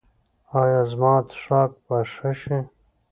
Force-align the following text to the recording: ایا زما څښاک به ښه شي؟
ایا 0.61 0.81
زما 0.91 1.13
څښاک 1.29 1.71
به 1.85 1.97
ښه 2.13 2.31
شي؟ 2.39 2.57